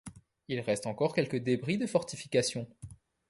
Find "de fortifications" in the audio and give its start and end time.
1.77-2.67